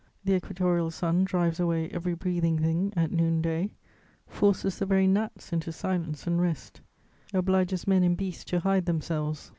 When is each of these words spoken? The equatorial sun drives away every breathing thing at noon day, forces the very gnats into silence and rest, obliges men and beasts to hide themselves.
The 0.23 0.33
equatorial 0.33 0.89
sun 0.89 1.25
drives 1.25 1.59
away 1.59 1.87
every 1.91 2.15
breathing 2.15 2.57
thing 2.57 2.91
at 2.95 3.11
noon 3.11 3.39
day, 3.39 3.75
forces 4.25 4.79
the 4.79 4.87
very 4.87 5.05
gnats 5.05 5.53
into 5.53 5.71
silence 5.71 6.25
and 6.25 6.41
rest, 6.41 6.81
obliges 7.35 7.85
men 7.85 8.01
and 8.01 8.17
beasts 8.17 8.45
to 8.45 8.61
hide 8.61 8.87
themselves. 8.87 9.49